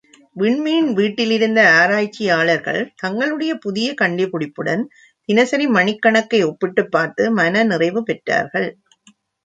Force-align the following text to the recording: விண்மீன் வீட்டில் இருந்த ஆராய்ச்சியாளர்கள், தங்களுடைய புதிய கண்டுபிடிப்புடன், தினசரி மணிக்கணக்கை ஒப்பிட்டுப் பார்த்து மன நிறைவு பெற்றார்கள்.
விண்மீன் 0.35 0.93
வீட்டில் 0.93 1.31
இருந்த 1.31 1.71
ஆராய்ச்சியாளர்கள், 1.73 2.91
தங்களுடைய 2.95 3.55
புதிய 3.57 3.93
கண்டுபிடிப்புடன், 3.93 4.83
தினசரி 5.29 5.67
மணிக்கணக்கை 5.69 6.43
ஒப்பிட்டுப் 6.43 6.91
பார்த்து 6.91 7.31
மன 7.31 7.63
நிறைவு 7.63 8.03
பெற்றார்கள். 8.03 8.69